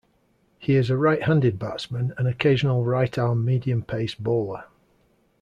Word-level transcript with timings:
He 0.57 0.77
is 0.77 0.89
a 0.89 0.97
right-handed 0.97 1.59
batsman 1.59 2.13
and 2.17 2.27
occasional 2.27 2.83
right-arm 2.83 3.45
medium-pace 3.45 4.15
bowler. 4.15 4.63